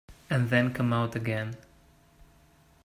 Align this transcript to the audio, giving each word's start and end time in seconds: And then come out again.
And 0.31 0.49
then 0.49 0.73
come 0.73 0.93
out 0.93 1.15
again. 1.15 1.57